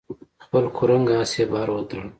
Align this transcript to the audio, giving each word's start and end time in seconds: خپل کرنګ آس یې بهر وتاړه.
خپل 0.43 0.63
کرنګ 0.77 1.07
آس 1.19 1.31
یې 1.37 1.45
بهر 1.51 1.69
وتاړه. 1.71 2.07